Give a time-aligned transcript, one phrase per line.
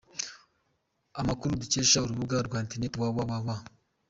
[1.19, 3.49] Amakuru dukesha urubuga rwa interineti www.